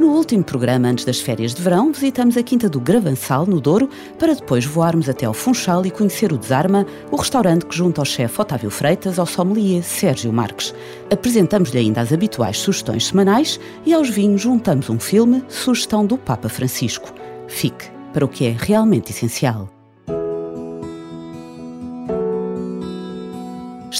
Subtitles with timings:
[0.00, 3.86] No último programa antes das férias de verão, visitamos a Quinta do Gravansal, no Douro,
[4.18, 8.06] para depois voarmos até ao Funchal e conhecer o Desarma, o restaurante que junta ao
[8.06, 10.74] chefe Otávio Freitas ao sommelier Sérgio Marques.
[11.12, 16.48] Apresentamos-lhe ainda as habituais sugestões semanais e aos vinhos juntamos um filme, sugestão do Papa
[16.48, 17.12] Francisco.
[17.46, 19.68] Fique para o que é realmente essencial.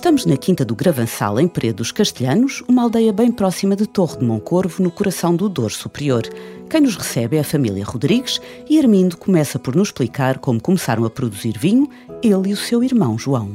[0.00, 4.24] Estamos na Quinta do Gravansal, em Peredos Castelhanos, uma aldeia bem próxima de Torre de
[4.24, 6.22] Moncorvo, no coração do Douro Superior.
[6.70, 11.04] Quem nos recebe é a família Rodrigues e Armindo começa por nos explicar como começaram
[11.04, 11.86] a produzir vinho,
[12.22, 13.50] ele e o seu irmão João.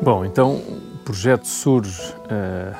[0.00, 2.72] Bom, então o projeto surge uh,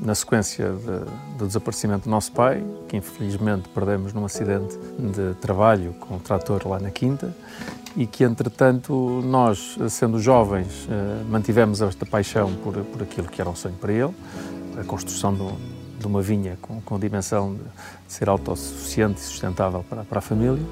[0.00, 5.94] na sequência de, do desaparecimento do nosso pai, que infelizmente perdemos num acidente de trabalho
[6.00, 7.32] com o trator lá na Quinta,
[7.96, 13.48] e que, entretanto, nós, sendo jovens, eh, mantivemos esta paixão por, por aquilo que era
[13.48, 14.14] um sonho para ele,
[14.78, 15.52] a construção do,
[15.98, 17.60] de uma vinha com, com dimensão de,
[18.06, 20.62] ser autossuficiente e sustentável para, para a família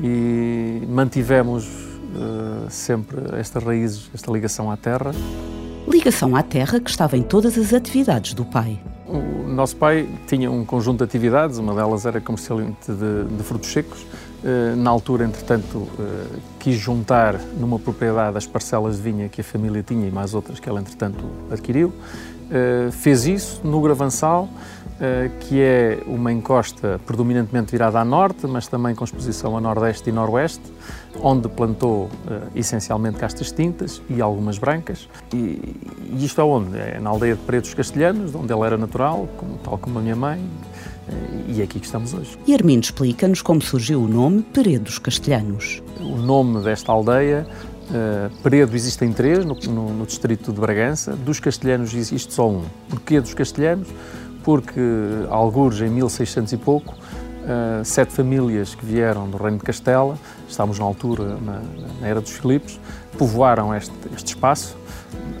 [0.00, 5.12] e mantivemos uh, sempre estas raízes, esta ligação à terra.
[5.88, 8.78] Ligação à terra que estava em todas as atividades do pai.
[9.06, 13.70] O nosso pai tinha um conjunto de atividades, uma delas era comercialmente de, de frutos
[13.70, 14.04] secos,
[14.76, 19.82] na altura, entretanto, eh, quis juntar numa propriedade as parcelas de vinha que a família
[19.82, 21.92] tinha e mais outras que ela, entretanto, adquiriu.
[22.50, 24.48] Eh, fez isso no Gravansal,
[25.40, 30.12] que é uma encosta predominantemente virada a norte, mas também com exposição a nordeste e
[30.12, 30.72] noroeste,
[31.20, 32.08] onde plantou
[32.54, 35.06] essencialmente castas tintas e algumas brancas.
[35.34, 35.76] E,
[36.18, 36.78] isto é onde?
[36.78, 39.28] É na aldeia de Pretos Castelhanos, onde ele era natural,
[39.62, 40.40] tal como a minha mãe,
[41.48, 42.38] e é aqui que estamos hoje.
[42.46, 45.82] E Armindo explica-nos como surgiu o nome Peredos Castelhanos.
[46.00, 47.46] O nome desta aldeia
[47.86, 52.64] Uh, Peredo existem três no, no, no, distrito de Bragança, dos castelhanos existe só um.
[52.88, 53.86] Porquê dos castelhanos?
[54.42, 54.80] Porque,
[55.30, 60.18] alguns em 1600 e pouco, uh, sete famílias que vieram do Reino de Castela,
[60.48, 61.62] estávamos na altura, na,
[62.00, 62.80] na Era dos Filipos,
[63.16, 64.76] povoaram este, este espaço,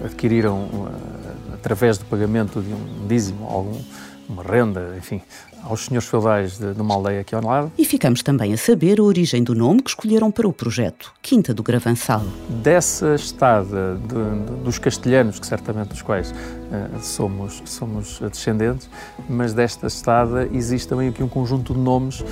[0.04, 3.80] adquiriram, uh, através do pagamento de um dízimo, algum,
[4.28, 5.20] uma renda, enfim,
[5.66, 7.72] aos senhores feudais de, de, uma aldeia aqui ao lado.
[7.76, 11.52] E ficamos também a saber a origem do nome que escolheram para o projeto, Quinta
[11.52, 12.22] do Gravansal.
[12.62, 18.88] Dessa estada de, de, dos castelhanos, que certamente dos quais uh, somos, somos descendentes,
[19.28, 22.26] mas desta estada existe também aqui um conjunto de nomes uh,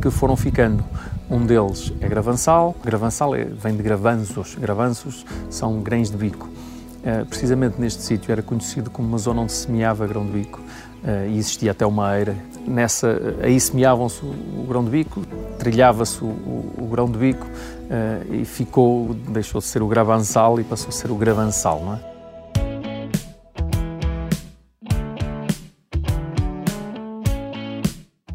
[0.00, 0.84] que foram ficando.
[1.30, 6.48] Um deles é Gravansal, Gravansal é, vem de gravanços, gravanços são grãos de bico.
[6.98, 10.60] Uh, precisamente neste sítio era conhecido como uma zona onde se semeava grão de bico
[11.28, 12.36] e existia até uma eira.
[12.66, 15.22] Nessa, aí semeavam-se o, o, grão de bico,
[15.58, 20.60] trilhava-se o, o, o, grão de bico uh, e ficou, deixou de ser o gravansal
[20.60, 22.18] e passou a ser o gravansal, não é?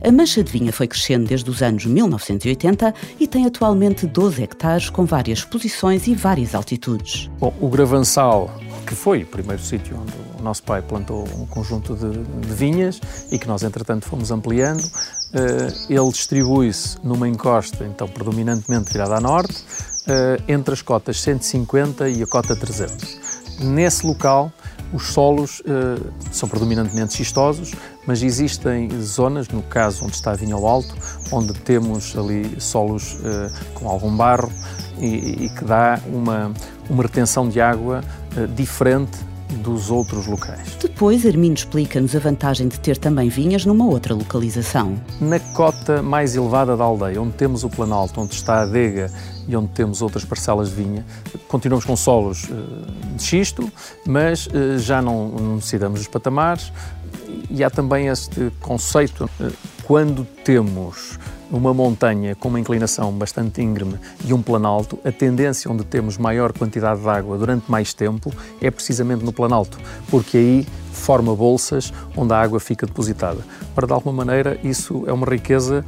[0.05, 4.89] A mancha de vinha foi crescendo desde os anos 1980 e tem atualmente 12 hectares
[4.89, 7.31] com várias exposições e várias altitudes.
[7.39, 8.53] Bom, o Gravansal,
[8.85, 12.99] que foi o primeiro sítio onde nosso pai plantou um conjunto de, de vinhas
[13.31, 19.21] e que nós, entretanto, fomos ampliando, uh, ele distribui-se numa encosta, então, predominantemente virada a
[19.21, 23.17] norte, uh, entre as cotas 150 e a cota 300.
[23.59, 24.51] Nesse local,
[24.91, 27.71] os solos uh, são predominantemente xistosos,
[28.05, 30.93] mas existem zonas, no caso onde está a vinha ao alto,
[31.31, 33.17] onde temos ali solos
[33.73, 34.51] com algum barro
[34.99, 36.51] e, e, que dá uma,
[36.89, 38.03] uma retenção de água
[38.53, 39.17] diferente
[39.53, 40.75] dos outros locais.
[40.81, 44.99] Depois, Armindo explica-nos a vantagem de ter também vinhas numa outra localização.
[45.19, 49.11] Na cota mais elevada da aldeia, onde temos o Planalto, onde está a adega
[49.47, 51.05] e onde temos outras parcelas de vinha,
[51.47, 53.71] continuamos com solos uh, de xisto,
[54.05, 56.71] mas uh, já não necessitamos dos patamares
[57.49, 59.51] e há também este conceito, uh,
[59.83, 61.19] quando temos
[61.53, 66.51] uma montanha com uma inclinação bastante íngreme e um planalto, a tendência onde temos maior
[66.51, 69.77] quantidade de água durante mais tempo é precisamente no planalto,
[70.09, 73.39] porque aí forma bolsas onde a água fica depositada.
[73.75, 75.85] Para de alguma maneira isso é uma riqueza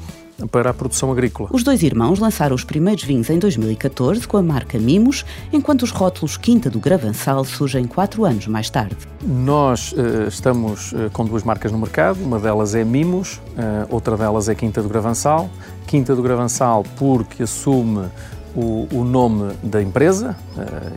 [0.51, 1.49] para a produção agrícola.
[1.51, 5.91] Os dois irmãos lançaram os primeiros vinhos em 2014 com a marca Mimos, enquanto os
[5.91, 8.97] rótulos Quinta do Gravansal surgem quatro anos mais tarde.
[9.23, 14.17] Nós uh, estamos uh, com duas marcas no mercado, uma delas é Mimos, uh, outra
[14.17, 15.49] delas é Quinta do Gravansal.
[15.87, 18.07] Quinta do Gravansal porque assume
[18.55, 20.35] o, o nome da empresa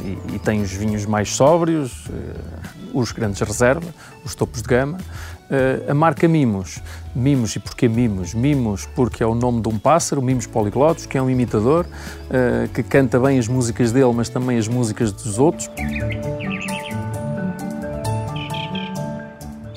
[0.05, 2.05] e, e, tem os vinhos mais sóbrios,
[2.93, 3.91] os grandes reservas,
[4.25, 4.99] os topos de gama.
[4.99, 6.81] Uh, a marca Mimos.
[7.15, 8.35] Mimos, e porquê Mimos?
[8.35, 12.69] Mimos porque é o nome de um pássaro, Mimos Poliglotos, que é um imitador, uh,
[12.69, 15.71] que canta bem as músicas dele, mas também as músicas dos outros.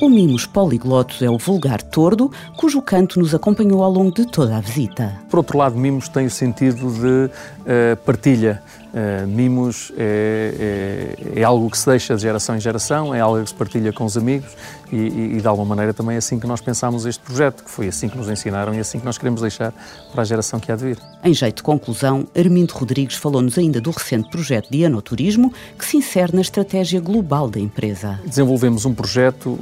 [0.01, 4.57] O Mimos Poliglotos é o vulgar tordo, cujo canto nos acompanhou ao longo de toda
[4.57, 5.21] a visita.
[5.29, 8.63] Por outro lado, Mimos tem o sentido de uh, partilha.
[8.91, 13.41] Uh, mimos é, é, é, algo que se deixa de geração em geração, é algo
[13.41, 14.51] que se partilha com os amigos
[14.91, 17.71] e, e, e, de alguma maneira também é assim que nós pensámos este projeto, que
[17.71, 19.73] foi assim que nos ensinaram e é assim que nós queremos deixar
[20.11, 20.97] para a geração que há de vir.
[21.23, 25.95] Em jeito de conclusão, Armindo Rodrigues falou-nos ainda do recente projeto de Anoturismo, que se
[25.95, 28.19] insere na estratégia global da empresa.
[28.25, 29.57] Desenvolvemos um projeto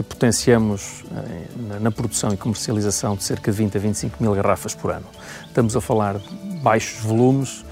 [0.00, 4.74] que potenciamos eh, na produção e comercialização de cerca de 20 a 25 mil garrafas
[4.74, 5.06] por ano.
[5.46, 7.64] Estamos a falar de baixos volumes,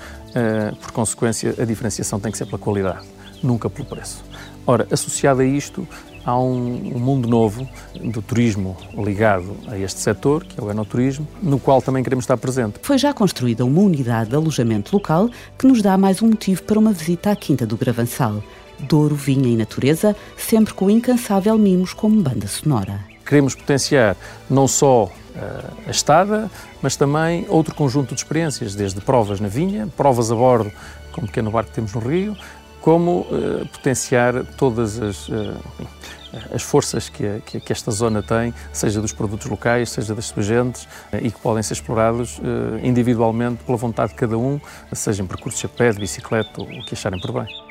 [0.80, 3.06] por consequência, a diferenciação tem que ser pela qualidade,
[3.42, 4.24] nunca pelo preço.
[4.66, 5.88] Ora, associado a isto,
[6.24, 11.26] há um, um, mundo novo do turismo ligado a este setor, que é o enoturismo,
[11.42, 12.78] no qual também queremos estar presente.
[12.82, 16.78] Foi já construída uma unidade de alojamento local que nos dá mais um motivo para
[16.78, 18.42] uma visita à Quinta do Gravansal.
[18.80, 23.00] Douro, vinha e natureza, sempre com o incansável Mimos como banda sonora.
[23.24, 24.16] Queremos potenciar
[24.48, 25.27] não só eh,
[25.86, 26.50] a estada,
[26.82, 30.72] mas também outro conjunto de experiências, desde provas na vinha, provas a bordo,
[31.12, 32.36] com o pequeno barco que temos no Rio,
[32.80, 35.56] como uh, potenciar todas as, uh,
[36.54, 40.84] as forças que, a, que, esta zona tem, seja dos produtos locais, seja das subagentes,
[40.84, 42.40] uh, e que podem ser explorados
[42.82, 44.60] individualmente pela vontade de cada um,
[44.92, 47.67] seja em percursos a pé, de bicicleta, o que acharem por bem.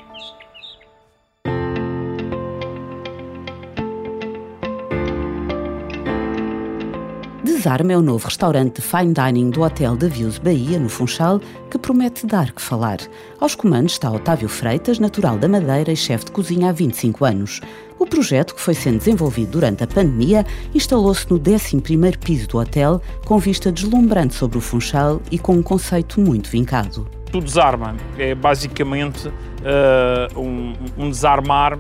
[7.68, 11.42] Desarme é o novo restaurante de fine dining do Hotel da Views Bahia, no Funchal,
[11.69, 12.98] que promete dar que falar.
[13.42, 17.60] Aos comandos está Otávio Freitas, natural da Madeira e chefe de cozinha há 25 anos.
[18.00, 23.02] O projeto, que foi sendo desenvolvido durante a pandemia, instalou-se no 11º piso do hotel,
[23.25, 27.06] com vista deslumbrante sobre o Funchal e com um conceito muito vincado.
[27.34, 31.78] O desarma é basicamente uh, um, um desarmar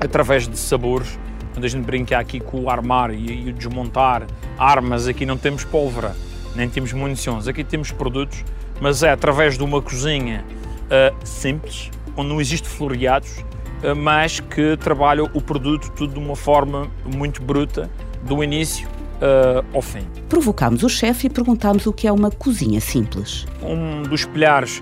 [0.00, 1.18] através de sabores
[1.58, 5.64] quando a gente brinca aqui com o armar e, o desmontar armas, aqui não temos
[5.64, 6.14] pólvora,
[6.54, 8.44] nem temos munições, aqui temos produtos,
[8.80, 10.44] mas é através de uma cozinha
[10.84, 13.38] uh, simples, onde não existe floreados,
[13.82, 17.90] uh, mas que trabalha o produto tudo de uma forma muito bruta,
[18.22, 20.06] do início uh, ao fim.
[20.28, 23.48] Provocámos o chefe e perguntámos o que é uma cozinha simples.
[23.60, 24.80] Um dos pilares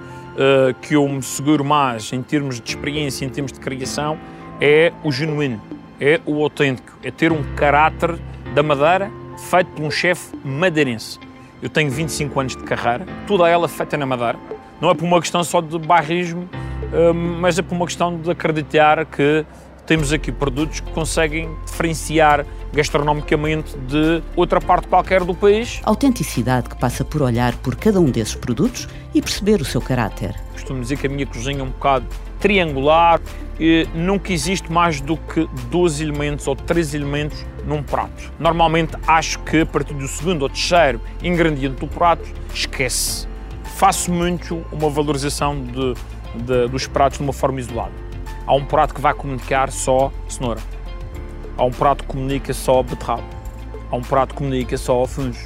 [0.82, 4.18] que eu me seguro mais em termos de experiência, em termos de criação,
[4.60, 5.58] é o genuíno
[6.00, 8.18] é o autêntico, é ter um caráter
[8.54, 9.10] da Madeira
[9.50, 11.18] feito por um chefe madeirense.
[11.62, 14.38] Eu tenho 25 anos de carreira, toda ela feita na Madeira.
[14.80, 16.48] Não é por uma questão só de barrismo,
[16.92, 19.44] hum, mas é por uma questão de acreditar que
[19.86, 25.80] temos aqui produtos que conseguem diferenciar gastronomicamente de outra parte qualquer do país.
[25.84, 30.34] Autenticidade que passa por olhar por cada um desses produtos e perceber o seu caráter.
[30.52, 32.06] Costumo dizer que a minha cozinha é um bocado
[32.40, 33.20] triangular,
[33.94, 38.32] nunca existe mais do que dois elementos ou três elementos num prato.
[38.38, 43.26] Normalmente acho que a partir do segundo ou terceiro ingrediente do prato, esquece.
[43.76, 45.94] Faço muito uma valorização de,
[46.42, 47.92] de, dos pratos de uma forma isolada.
[48.46, 50.60] Há um prato que vai comunicar só cenoura.
[51.58, 53.24] Há um prato que comunica só beterraba.
[53.90, 55.36] Há um prato que comunica só fungo.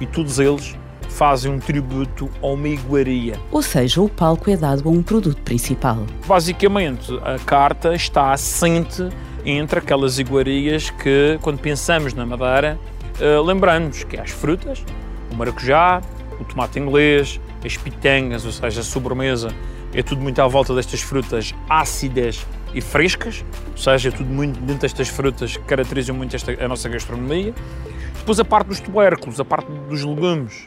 [0.00, 0.76] E todos eles
[1.16, 3.40] fazem um tributo a uma iguaria.
[3.50, 6.04] Ou seja, o palco é dado a um produto principal.
[6.26, 9.08] Basicamente, a carta está assente
[9.42, 12.78] entre aquelas iguarias que, quando pensamos na Madeira,
[13.18, 14.84] uh, lembramos que é as frutas,
[15.32, 16.02] o maracujá,
[16.38, 19.48] o tomate inglês, as pitangas, ou seja, a sobremesa,
[19.94, 24.60] é tudo muito à volta destas frutas ácidas e frescas, ou seja, é tudo muito
[24.60, 27.54] dentro destas frutas que caracterizam muito esta, a nossa gastronomia.
[28.18, 30.66] Depois a parte dos tubérculos, a parte dos legumes.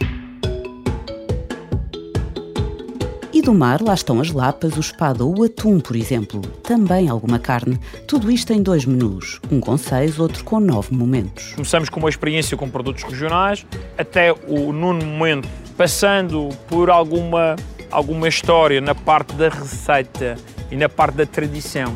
[3.39, 6.41] E do mar, lá estão as lapas, o espada ou o atum, por exemplo.
[6.61, 7.79] Também alguma carne.
[8.05, 9.39] Tudo isto em dois menus.
[9.49, 11.53] Um com seis, outro com nove momentos.
[11.53, 13.65] Começamos com uma experiência com produtos regionais,
[13.97, 17.55] até o nono momento, passando por alguma,
[17.89, 20.35] alguma história na parte da receita
[20.69, 21.95] e na parte da tradição.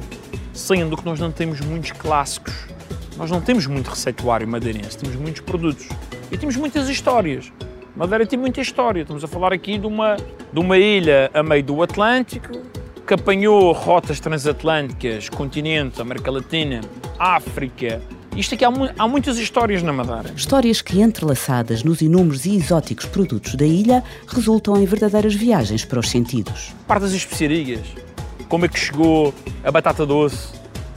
[0.53, 2.53] Sendo que nós não temos muitos clássicos
[3.17, 5.89] Nós não temos muito receituário madeirense, temos muitos produtos
[6.31, 7.51] e temos muitas histórias.
[7.95, 9.01] Madeira tem muita história.
[9.01, 10.17] Estamos a falar aqui de uma,
[10.51, 12.59] de uma ilha a meio do Atlântico
[13.05, 16.81] que apanhou rotas transatlânticas, continente, América Latina,
[17.19, 18.01] África.
[18.35, 20.33] Isto aqui há, há muitas histórias na Madeira.
[20.35, 26.00] Histórias que, entrelaçadas nos inúmeros e exóticos produtos da ilha, resultam em verdadeiras viagens para
[26.00, 26.73] os sentidos.
[26.88, 27.81] Parte das especiarias,
[28.50, 29.31] como é que chegou
[29.63, 30.47] a batata doce,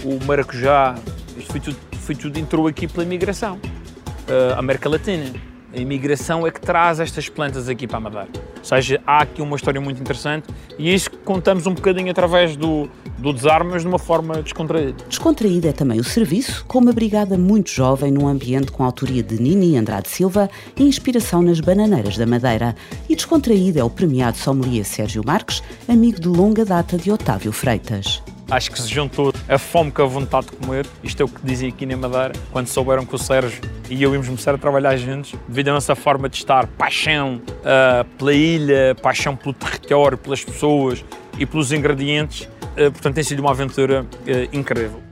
[0.02, 0.94] o maracujá,
[1.36, 3.56] isto foi tudo, foi tudo entrou aqui pela imigração.
[3.56, 8.28] Uh, América Latina a imigração é que traz estas plantas aqui para a Madeira.
[8.58, 12.56] Ou seja, há aqui uma história muito interessante e é isso contamos um bocadinho através
[12.56, 14.94] do, do desarme, mas de uma forma descontraída.
[15.08, 19.22] Descontraída é também o serviço, com uma brigada muito jovem num ambiente com a autoria
[19.22, 22.74] de Nini Andrade Silva e inspiração nas bananeiras da Madeira.
[23.08, 28.22] E descontraído é o premiado sommelier Sérgio Marques, amigo de longa data de Otávio Freitas.
[28.50, 30.86] Acho que se juntou a fome com a vontade de comer.
[31.02, 33.60] Isto é o que dizem aqui na Madeira, quando souberam que o Sérgio
[33.90, 38.04] e eu íamos começar a trabalhar juntos, devido à nossa forma de estar, paixão uh,
[38.16, 41.04] pela ilha, paixão pelo território, pelas pessoas
[41.38, 42.42] e pelos ingredientes.
[42.72, 45.02] Uh, portanto, tem sido uma aventura uh, incrível.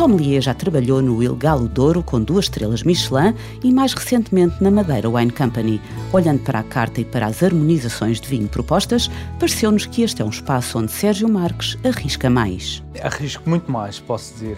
[0.00, 4.70] Sommelier já trabalhou no Il Galo Douro com duas estrelas Michelin e mais recentemente na
[4.70, 5.78] Madeira Wine Company.
[6.10, 10.24] Olhando para a carta e para as harmonizações de vinho propostas, pareceu-nos que este é
[10.24, 12.82] um espaço onde Sérgio Marques arrisca mais.
[13.02, 14.56] Arrisco muito mais, posso dizer.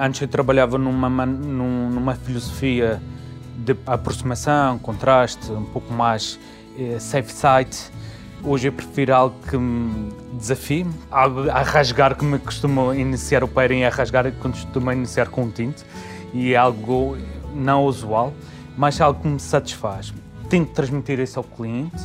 [0.00, 3.02] Antes eu trabalhava numa, numa filosofia
[3.58, 6.40] de aproximação, contraste, um pouco mais
[6.78, 7.76] eh, safe side
[8.44, 13.82] Hoje eu prefiro algo que me desafie, a rasgar que me costuma iniciar o pairing,
[13.84, 15.84] a rasgar que costuma iniciar com um tinto,
[16.32, 17.16] e é algo
[17.54, 18.32] não usual,
[18.76, 20.14] mas é algo que me satisfaz.
[20.48, 21.98] Tento transmitir isso ao cliente,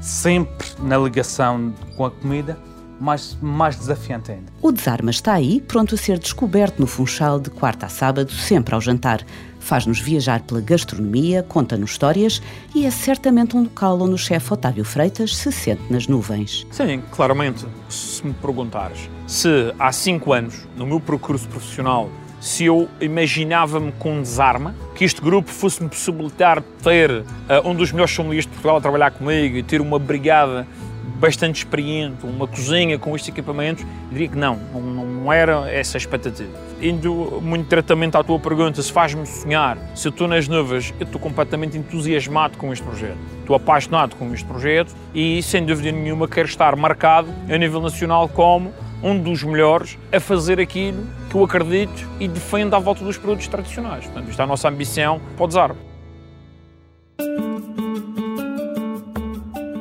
[0.00, 2.56] sempre na ligação com a comida,
[3.00, 4.52] mas mais desafiante ainda.
[4.62, 8.74] O Desarma está aí, pronto a ser descoberto no Funchal de quarta a sábado, sempre
[8.74, 9.24] ao jantar
[9.64, 12.42] faz-nos viajar pela gastronomia, conta-nos histórias
[12.74, 16.66] e é certamente um local onde o chefe Otávio Freitas se sente nas nuvens.
[16.70, 17.64] Sim, claramente.
[17.88, 22.10] Se me perguntares se há cinco anos, no meu percurso profissional,
[22.40, 27.24] se eu imaginava-me com desarma, que este grupo fosse-me possibilitar ter uh,
[27.64, 30.66] um dos melhores sommeliers de Portugal a trabalhar comigo e ter uma brigada
[31.14, 35.98] bastante experiente, uma cozinha com estes equipamentos, diria que não, não, não era essa a
[35.98, 36.50] expectativa.
[36.80, 41.04] Indo muito diretamente à tua pergunta, se faz-me sonhar, se eu estou nas nuvens, eu
[41.04, 43.16] estou completamente entusiasmado com este projeto.
[43.40, 48.28] Estou apaixonado com este projeto e, sem dúvida nenhuma, quero estar marcado a nível nacional
[48.28, 53.18] como um dos melhores a fazer aquilo que eu acredito e defendo à volta dos
[53.18, 54.04] produtos tradicionais.
[54.04, 55.93] Portanto, isto é a nossa ambição para o desarme.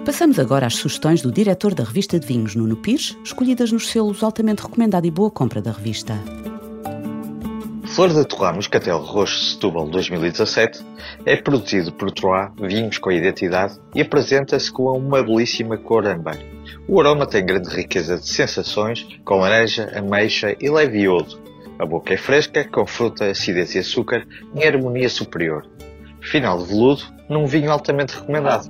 [0.06, 4.22] Passamos agora às sugestões do diretor da revista de vinhos, Nuno Pires, escolhidas nos selos
[4.22, 6.20] altamente recomendado e boa compra da revista.
[7.86, 10.84] Flor da Torrá Moscatel Roxo Setúbal 2017
[11.26, 16.38] é produzido por Troá Vinhos com Identidade e apresenta-se com uma belíssima cor âmbar.
[16.86, 21.40] O aroma tem grande riqueza de sensações, com laranja, ameixa e leve iodo.
[21.80, 25.66] A boca é fresca, com fruta, acidez e açúcar, em harmonia superior.
[26.20, 28.70] Final de veludo, num vinho altamente recomendado.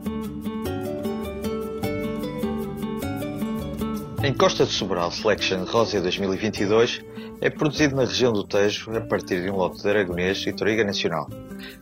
[4.23, 7.03] Em Costa de Sobral Selection Rosia 2022
[7.41, 10.85] é produzido na região do Tejo a partir de um lote de aragonês e toriga
[10.85, 11.27] nacional.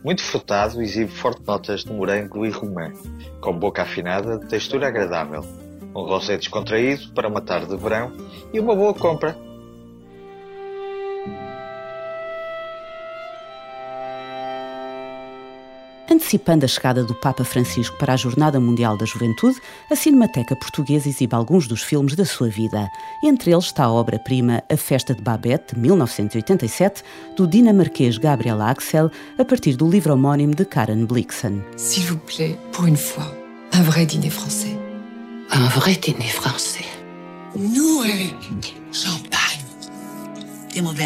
[0.02, 2.92] Muito frutado, exibe fortes notas de morango e romã,
[3.40, 5.44] com boca afinada, textura agradável.
[5.94, 8.10] Um rosé descontraído para uma tarde de verão
[8.52, 9.38] e uma boa compra
[16.22, 19.60] Antecipando a chegada do Papa Francisco para a Jornada Mundial da Juventude,
[19.90, 22.88] a Cinemateca Portuguesa exibe alguns dos filmes da sua vida.
[23.24, 27.02] Entre eles está a obra-prima A Festa de Babette, de 1987,
[27.36, 31.64] do dinamarquês Gabriel Axel, a partir do livro homónimo de Karen Blixen.
[31.76, 33.30] S'il vous plaît, pour une fois,
[33.72, 34.78] un vrai dîner français.
[35.50, 36.86] Un vrai dîner français.
[37.56, 38.30] Noël,
[38.92, 39.60] champagne.
[40.72, 41.04] Des mauvais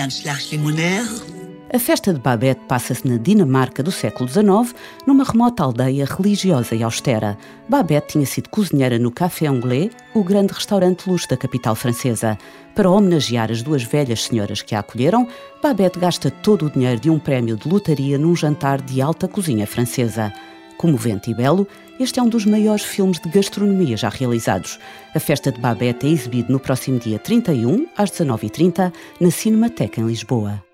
[1.72, 4.74] a festa de Babette passa-se na Dinamarca do século XIX,
[5.06, 7.36] numa remota aldeia religiosa e austera.
[7.68, 12.38] Babette tinha sido cozinheira no Café Anglais, o grande restaurante luxo da capital francesa.
[12.74, 15.26] Para homenagear as duas velhas senhoras que a acolheram,
[15.62, 19.66] Babette gasta todo o dinheiro de um prémio de lotaria num jantar de alta cozinha
[19.66, 20.32] francesa.
[20.78, 21.66] Comovente e belo,
[21.98, 24.78] este é um dos maiores filmes de gastronomia já realizados.
[25.14, 30.06] A festa de Babette é exibido no próximo dia 31, às 19h30, na Cinemateca em
[30.06, 30.65] Lisboa.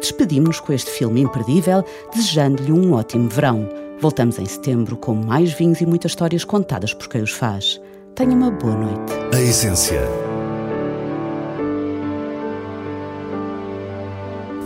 [0.00, 1.84] Despedimos-nos com este filme imperdível,
[2.14, 3.68] desejando-lhe um ótimo verão.
[4.00, 7.80] Voltamos em setembro com mais vinhos e muitas histórias contadas por quem os faz.
[8.14, 9.12] Tenha uma boa noite.
[9.34, 10.00] A essência.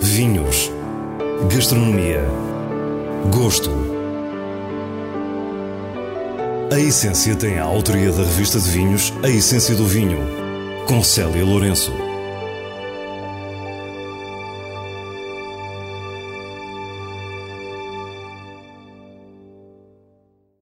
[0.00, 0.70] Vinhos.
[1.52, 2.22] Gastronomia.
[3.32, 3.70] Gosto.
[6.72, 10.18] A Essência tem a autoria da revista de vinhos A Essência do Vinho,
[10.86, 12.09] com Célia Lourenço.